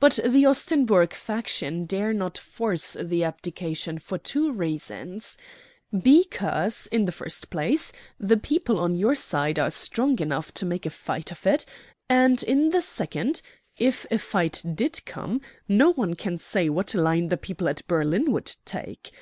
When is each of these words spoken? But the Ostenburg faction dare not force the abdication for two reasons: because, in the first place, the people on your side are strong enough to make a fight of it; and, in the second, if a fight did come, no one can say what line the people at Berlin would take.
But 0.00 0.18
the 0.26 0.44
Ostenburg 0.46 1.12
faction 1.12 1.84
dare 1.84 2.14
not 2.14 2.38
force 2.38 2.96
the 2.98 3.24
abdication 3.24 3.98
for 3.98 4.16
two 4.16 4.50
reasons: 4.50 5.36
because, 6.02 6.86
in 6.86 7.04
the 7.04 7.12
first 7.12 7.50
place, 7.50 7.92
the 8.18 8.38
people 8.38 8.78
on 8.78 8.94
your 8.94 9.14
side 9.14 9.58
are 9.58 9.68
strong 9.68 10.18
enough 10.18 10.50
to 10.54 10.64
make 10.64 10.86
a 10.86 10.88
fight 10.88 11.30
of 11.30 11.46
it; 11.46 11.66
and, 12.08 12.42
in 12.42 12.70
the 12.70 12.80
second, 12.80 13.42
if 13.76 14.06
a 14.10 14.16
fight 14.16 14.62
did 14.74 15.04
come, 15.04 15.42
no 15.68 15.92
one 15.92 16.14
can 16.14 16.38
say 16.38 16.70
what 16.70 16.94
line 16.94 17.28
the 17.28 17.36
people 17.36 17.68
at 17.68 17.86
Berlin 17.86 18.32
would 18.32 18.56
take. 18.64 19.12